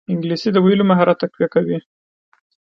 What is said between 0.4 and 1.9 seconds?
د ویلو مهارت تقویه کوي